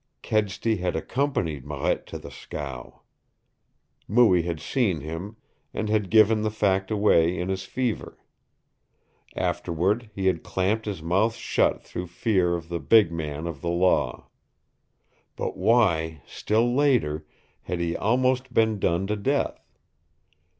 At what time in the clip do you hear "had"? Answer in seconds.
0.77-0.95, 4.41-4.59, 5.89-6.09, 10.25-10.41, 17.61-17.79